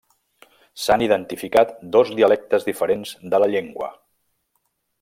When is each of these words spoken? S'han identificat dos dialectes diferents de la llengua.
S'han 0.83 1.03
identificat 1.07 1.75
dos 1.97 2.13
dialectes 2.21 2.65
diferents 2.71 3.13
de 3.35 3.41
la 3.45 3.51
llengua. 3.53 3.91